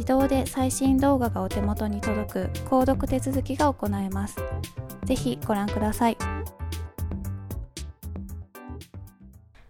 [0.00, 4.36] 自動で最新動画がお手元に届く購読手続きが行えます。
[5.04, 6.16] ぜひご覧ください。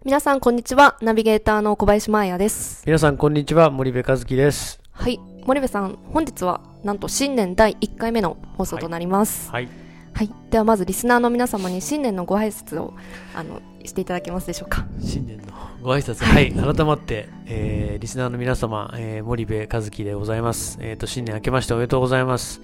[0.05, 0.97] 皆さんこんにちは。
[1.01, 2.81] ナビゲーターの小林真彩です。
[2.85, 3.69] 皆さんこんにちは。
[3.71, 4.79] 森部和樹です。
[4.93, 5.19] はい。
[5.45, 9.51] 森部さん本日はなんと新年第1回目の放送となります。
[9.51, 9.67] はい。
[10.13, 12.93] はい、ではまずリスナーの皆様に新年のご挨拶を
[13.35, 14.87] あのしていただけますでしょうか。
[15.01, 16.51] 新年のご挨拶はい。
[16.51, 20.77] 改まって、えー、リスナーの皆様、えー、森部和樹でございます。
[20.79, 22.61] えっ、ー、と新年明けましておめでとうございます。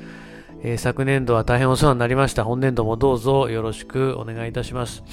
[0.61, 2.43] えー、昨年度は大変お世話になりました。
[2.43, 5.03] 本年度もどうぞよろしくお願いいたします。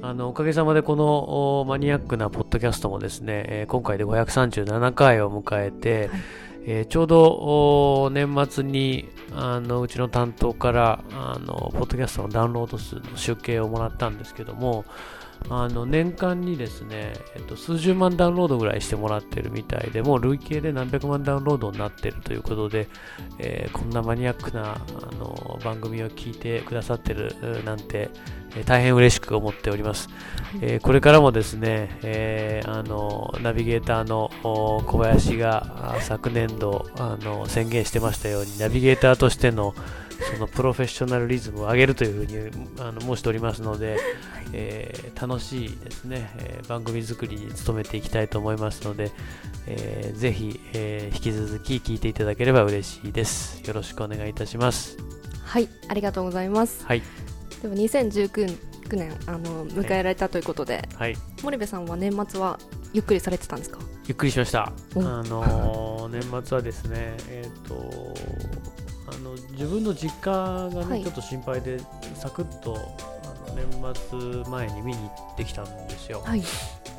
[0.00, 14.84] あのおかげさまでこのマニアックなポッドキャストもですね、えー、今回で537回を迎えて、はいえー、ちょうど年末にあのうちの担当からあのポッドキャストのダウンロード数の集計をもらったんですけども
[15.48, 22.88] あの年間にですね、えっと、数十万ダウンロードぐらいしてもらってるみたいで、もう累計で何百万ダウンロードになってるということで、
[23.38, 28.10] えー、こんなマニアックなあの番組を聞いてくださってるなんて、
[28.58, 30.08] えー、大変嬉しく思っております。
[30.60, 39.74] えー、これからもですね、えあのナビゲーターの小林が昨年度あの宣言してましたように、ナビゲーターとしての
[40.32, 43.98] そのプロフェッショナルリズムを上げるというふうにあの申しておりますので、
[44.52, 49.12] えー、楽しいですね、えー、番組作りに努めていきたいと思いますので、
[49.66, 53.62] えー、ぜひ、えー、引き続き聞いていただければ嬉しいです。
[53.66, 54.96] よろしくお願いいたします。
[55.44, 56.84] はい、ありがとうございます。
[56.84, 57.02] はい。
[57.62, 58.56] でも2019
[58.92, 62.58] 年あの迎えられたということで、はい、森部さんは年末は
[62.92, 63.78] ゆっくりされてたんですか？
[64.06, 64.64] ゆっくりしました。
[64.64, 68.14] あの 年末はですね、えっ、ー、と
[69.12, 71.78] あの自分の実家がね、はい、ちょっと心配で
[72.14, 73.94] サクッとあの年
[74.44, 76.22] 末前に見に行ってきたんですよ。
[76.24, 76.42] はい、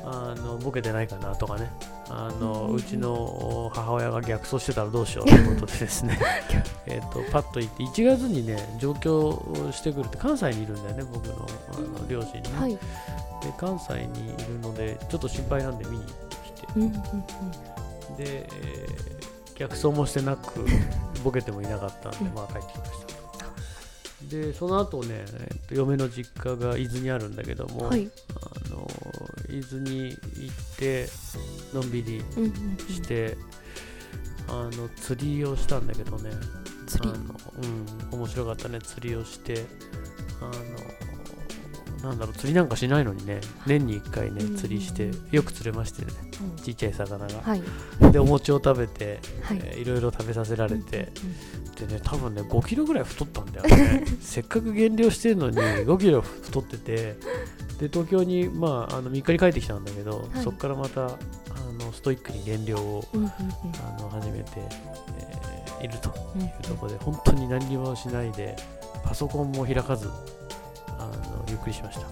[0.04, 1.70] あのボケてないかなとかね。
[2.12, 6.18] あの、うん、うちの母親が逆走してたらどうしようということでですね。
[6.86, 12.78] えとパッと行って1月にね上京してくるって関西にいるんだよね僕のあの両親ね、はい、で
[13.58, 20.66] 関西にいるのでちょっと心配なんで見に来て、うんうんうん、で、えー、逆走もしてなく
[21.22, 23.10] ボケてもいなかったんで、まあ帰ってきました
[24.28, 28.10] でその後ね、えっと、嫁の実家が伊豆にあるんだけども、はい、
[29.50, 31.08] 伊豆に行って
[31.74, 32.22] のんびり
[32.88, 33.36] して、
[34.48, 36.30] あの釣りをしたんだけどね。
[36.86, 37.10] 釣り？
[37.10, 37.34] あの、
[38.12, 38.80] うん、面白かったね。
[38.80, 39.66] 釣りをして
[40.40, 40.44] あ
[42.04, 43.40] のなんだろう釣りなんかしないのにね。
[43.66, 47.62] 年に1回ね釣りしてよく釣れましてね、うん、ちっちゃい魚が、はい、
[48.10, 49.20] でお餅を食べて、
[49.76, 49.84] い。
[49.84, 51.12] ろいろ食べさせられて、
[51.78, 54.04] でね多分ね5キロぐらい太ったんだよね。
[54.20, 57.16] せっかく減量してるのに5キロ太ってて
[57.80, 61.08] で東京に、まあ、あの3日に帰ってきたんだけど、はい、そこからまたあ
[61.82, 63.16] のストイックに減量を、あ
[64.02, 64.50] の始めて、
[65.80, 68.54] えー、いるというところで、本当に何にもしないで
[69.02, 70.10] パソコンも開かず
[70.88, 72.06] あのゆっくりしました。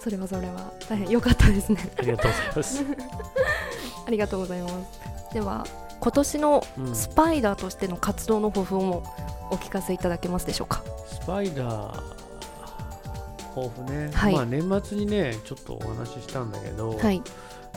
[0.00, 1.78] それはそれは大変良かったですね。
[1.98, 2.84] ありがとうございます、
[4.06, 5.34] ありがとうございます。
[5.34, 5.66] では
[6.00, 6.94] 今年のうん。
[6.94, 9.02] スパイダーとしての活動の抱負も
[9.50, 10.82] お聞かせいただけますでしょうか？
[11.08, 12.23] スパイダー
[13.54, 14.34] 抱負ね、はい。
[14.34, 17.22] まあ年末にねちょっとお話ししたんだけど、はい。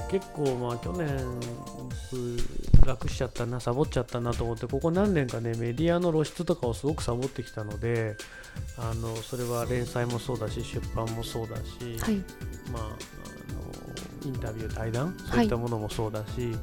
[0.10, 1.08] 結構まあ去年
[2.86, 8.16] 楽しちゃったなサボっちゃったなと思ってここ何年かねメディアの露出とかをすごくサボってきたので
[8.78, 12.16] あのそれは連載もそうだし出版もそうだし、はい。
[12.72, 12.96] まあ、あの
[14.26, 16.56] インタビュー対談そういったものもそうだし、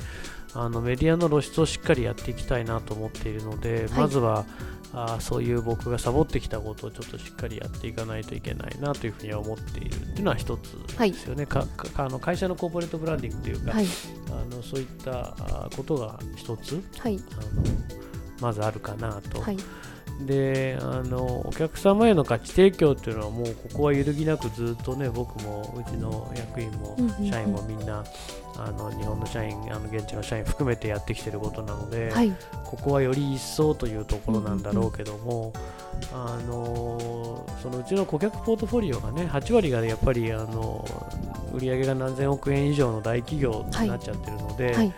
[0.54, 4.00] あのメディアの露出をしっかりやっていきたいなと思っているので、はい。
[4.00, 4.46] まずは
[4.94, 13.86] あそういう僕がサボってきたことをちょっとしっかりやっていかないといけないなというふうには思っているっていうのは一つですよね、かかあの会社のコーポレートブランディングというか、はい。
[14.30, 17.18] あのそういったあことが一つはい。
[17.32, 17.42] あの
[18.40, 19.56] まずあるかなと、はい。
[20.20, 26.96] であのお客様への価値提供っていうのはもうここは揺るぎなくずっとね僕もうちの役員も
[27.28, 28.04] 社員もみんな
[28.56, 32.32] あの日本の社員あの現地の社員含めてやってきてることなので、はい。
[32.64, 35.52] ここはより一層というところなんだろうけども、
[36.12, 40.84] あのそのうちの顧客ポートフォリオがね8割がやっぱりあの
[41.52, 44.94] 売上が何千億円以上の大企業になっちゃってるので、はい。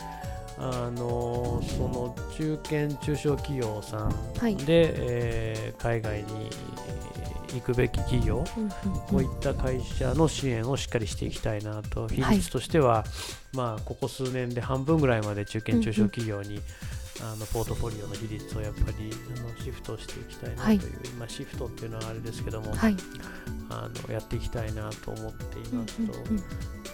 [0.58, 4.56] あのその中堅中小企業さんはい。
[4.56, 6.50] で、えー海外に
[7.54, 8.70] 行くべき企業、うんうん
[9.06, 13.04] こういった会社の支援をしっかりしていきたいなと、比率としては、
[13.52, 16.60] まあ、ここ数年で半分ぐらいまで中堅中小企業に、
[17.22, 20.80] あのポートフォリオの比率をやっぱりあのシフトしていきたいなという、はい。
[21.16, 22.96] 今シフトっていうのはあれですけども、はい。
[23.70, 26.36] あのやっていきたいなと思っていますと、うん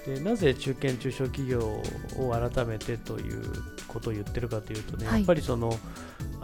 [0.09, 0.15] うん。
[0.23, 1.61] でなぜ中堅中小企業
[2.17, 3.43] を改めてという
[3.89, 5.21] ことを言ってるかというとね、はい。
[5.21, 5.79] やっぱりその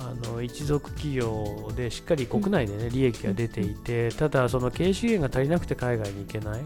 [0.01, 6.63] あの一族企業でしっかり国内で、ね利益が出ていて、ただその経営資源が足りなくて海外に行けない、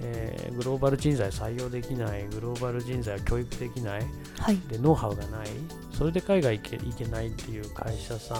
[0.00, 2.24] えーグローバル人材を採用できない。
[2.28, 4.02] グローバル人材を教育できない。
[4.38, 4.58] はい。
[4.68, 5.48] でノウハウがない。
[5.92, 8.34] それで海外行け行けないっていう会社さ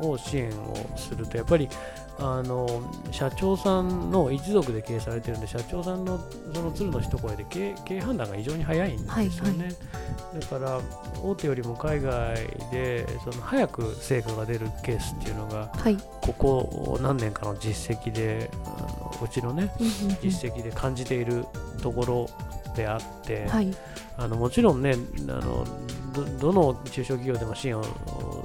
[0.00, 1.68] んを支援をするとやっぱり
[2.20, 2.82] あの
[3.12, 6.18] 社長さんの一族で経営されてるんで社長さんの
[6.52, 9.68] その鶴の一声で経営経営判断が非常に早いんですよね、
[10.40, 10.80] だから
[11.22, 12.36] 大手よりも海外
[12.72, 15.96] でその早く成果が出るケースっていうのがはい。
[16.20, 19.72] ここ何年かの実績であのうちのね
[20.22, 21.46] 実績で感じている
[21.80, 22.28] ところ
[22.78, 23.74] であって、はい。
[24.16, 24.94] あのもちろんね
[25.28, 25.66] あの
[26.14, 27.84] ど、どの中小企業でも支援を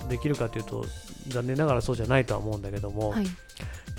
[0.10, 0.86] できるかというと、
[1.28, 3.28] 残念ながらそうじゃないとは思うんだけども、はい。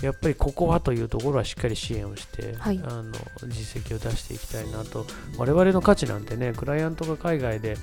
[0.01, 2.81] やっぱりここはというところはしっかり支援をして、はい。
[2.83, 3.11] あの
[3.47, 7.77] 実績を出していきたいなと、我々の価値なんてね、クライアントが海外で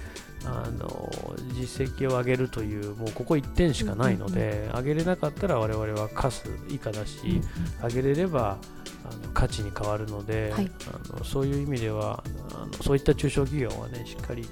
[0.45, 1.11] あの
[1.55, 7.41] 実績を上げるという、もうここ1点しかないので、上げれなかったら我々はカス以下だし、
[7.83, 8.59] 上げれれば
[9.05, 10.71] あの価値に変わるので、はい。
[11.13, 12.23] あのそういう意味では
[12.55, 14.49] あのそういった中小企業はねしっかり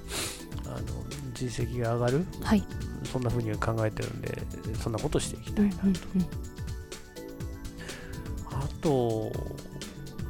[0.67, 0.79] あの
[1.35, 2.65] 実績が上がるはい。
[3.11, 4.43] そんな風に考えてるんで
[4.83, 6.27] そんなことしていきたいなと、うんうんうん。
[8.53, 9.33] あと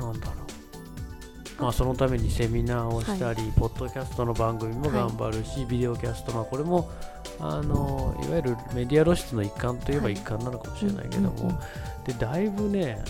[0.05, 0.37] なんだろう。
[1.63, 6.91] まあ、そのためにセミナーをしたり、ポッドキャストの番組も頑張るし、ビデオキャスト、まあ、これも
[7.39, 10.15] あのいわゆるメディア露出の一環といえばはい。
[10.15, 11.59] 一環なのかもしれないけども、うんうんうん。
[12.05, 13.05] でだいぶね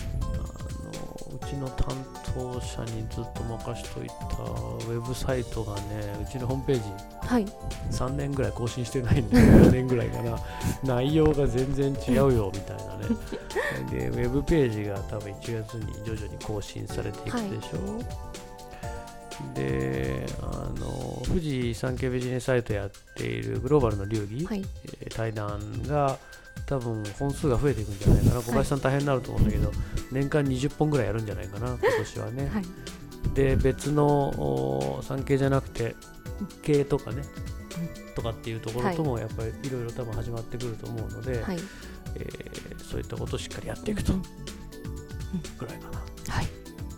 [1.33, 1.95] うちの担
[2.33, 5.81] 当者にずっと任しといたウェブサイトがね
[6.21, 6.81] うちのホームページ
[7.27, 7.45] はい。
[7.91, 10.37] 3年ぐらい更新してないんで4年ぐらいかな。
[10.83, 13.05] 内容が全然違うよみたいなね。
[13.89, 17.77] でウェブページが多分1月に徐々に更新されていくでしょ。
[19.53, 24.63] う、であの富士産経ビジネスサイトやっているグローバルの流儀、はい。
[25.01, 26.17] えー対談が
[26.71, 28.41] 多分本数が増えていくんじゃないかな。
[28.41, 29.71] 小林さん大変になると思うんだけど、
[30.09, 32.65] 年間20本ぐらいやるんじゃないかな 今年はね、はい。
[33.33, 35.95] で別のお産経じゃなくて
[36.61, 37.23] 経とかね、
[38.15, 41.59] とかっていうところともやっぱりいろいろ多分始まってくると思うので、はい。
[42.15, 42.61] えー
[42.91, 44.21] そういったことをしっかりやっていくとうん
[45.57, 45.99] ぐらいかな、
[46.33, 46.45] はい。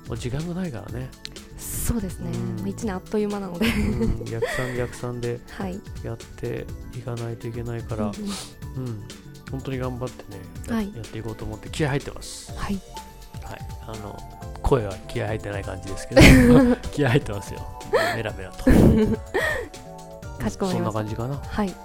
[0.08, 1.10] もう時間がないからね、
[1.58, 2.32] そうですね。
[2.34, 2.56] うん。
[2.58, 3.68] もう1年あっという間なので。
[3.68, 4.26] うん。
[4.26, 5.80] 逆算逆算で はい。
[6.04, 6.66] やって
[6.96, 8.84] いかないといけないから、うん。
[8.86, 9.04] うん
[9.54, 10.96] 本当に頑張ってね、やはい。
[10.96, 12.52] やっていこうと思って気合入ってます。
[12.58, 12.82] はい。
[13.44, 14.18] はい、あの
[14.64, 16.22] 声は気合入ってない感じですけど
[16.92, 17.60] 気合入ってますよ。
[18.16, 18.64] メラメラと。
[20.42, 21.38] かしこまりましたそんな感じかな。
[21.38, 21.68] はい。
[21.68, 21.76] じ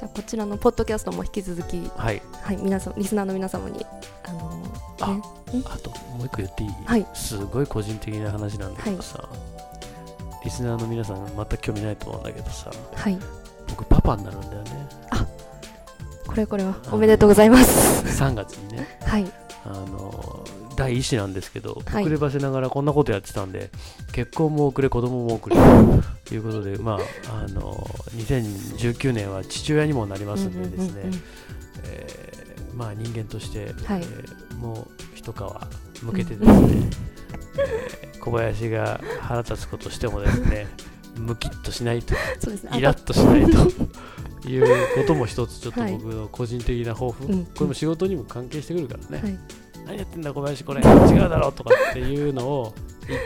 [0.00, 2.22] ゃあこちらのポッドキャストも引き続きはい。
[2.40, 2.56] はい。
[2.56, 3.84] 皆さんリスナーの皆様に
[4.24, 4.62] あの
[5.02, 5.22] あね。
[5.66, 7.06] あともう一個言っていい、はい。
[7.12, 9.28] すごい個人的な話なんだけどさ、
[10.42, 13.18] リスナーの皆さん全く興味ないと思うんだけどさはい。
[13.68, 14.88] 僕パパになるんだよね
[16.34, 16.74] ここれこれは。
[16.90, 18.22] おめでとうございます。
[18.22, 18.98] 3月にね。
[19.04, 19.32] はい。
[19.64, 20.44] あの
[20.76, 22.02] 第一子なんですけど、はい。
[22.02, 23.70] 遅ればせながらこんなことやってたんで
[24.12, 25.56] 結婚も遅れ子供も遅れ
[26.24, 26.98] ということでま
[27.30, 27.72] ああの
[28.16, 31.02] 2019年は父親にもなりますんでですね、
[31.84, 34.02] えーまあ人間として、はい。
[34.02, 36.90] えーもう一皮向けてですね、
[37.58, 40.66] えー小林が腹立つことしてもですね
[41.16, 42.14] ムキッとしないと
[42.74, 43.70] イラッとしないと
[44.46, 45.92] いうことも一つちょっとはい。
[45.92, 47.44] 僕の個人的な抱負、うん。
[47.46, 49.38] これも仕事にも関係してくるからね、はい。
[49.86, 50.80] 何やってんだ小林これ。
[50.80, 52.74] 違うだろうとかっていうのを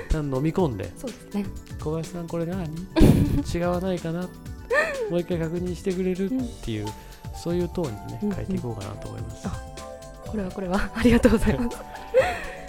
[0.08, 0.90] 一旦飲み込んで。
[0.96, 1.46] そうですね。
[1.80, 2.66] 小林さんこれ何？
[3.54, 4.22] 違わないかな？
[5.10, 6.26] もう一回確認してくれる？
[6.26, 6.30] っ
[6.64, 6.86] ていう、
[7.42, 9.48] そういうトーンにねうん変えていこうかなと思います、
[10.26, 10.90] これはこれは。
[10.94, 11.78] ありがとうございます。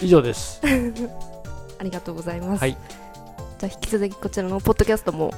[0.00, 0.60] 以上です。
[1.78, 2.60] ありがとうございます。
[2.60, 2.76] はい。
[3.58, 5.34] じゃあ引き続きこちらのポッドキャストも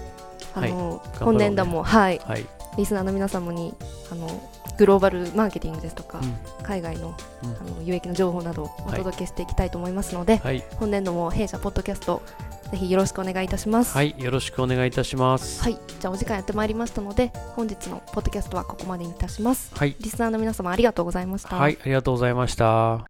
[0.54, 0.70] あの、はい。
[0.70, 1.00] ろうね。
[1.20, 2.20] 本年度もはい。
[2.24, 3.74] はい、リスナーの皆様に
[4.10, 6.64] あのグローバルマーケティングですとか、うん。
[6.64, 7.50] 海外のうん。
[7.50, 12.22] あの有益な情報などをお届けしていきたいと思いますので、はい、本年度も弊社ポッドキャスト
[12.70, 13.94] ぜひよろしくお願いいたします。
[13.94, 15.62] はい、よろしくお願いいたします。
[15.62, 19.74] はい、じゃあお時間やってまいりましたので本日のポッドキャストはここまでにいたします。
[19.74, 21.56] はい、リスナーの皆様ありがとうございました。
[21.56, 23.04] はい、ありがとうございました。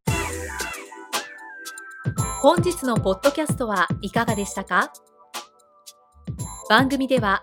[2.40, 4.92] 本日のポッドキャストはいかがでしたか？
[6.68, 7.42] 番組では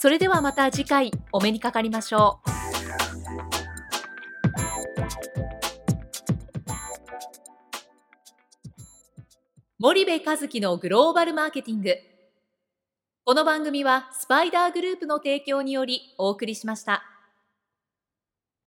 [0.00, 2.50] それではまた次回お目にかかりましょう。
[9.80, 11.96] 森部和樹のグローバルマーケティング。
[13.24, 17.02] この番組はスパイダーグループの提供によりお送りしました。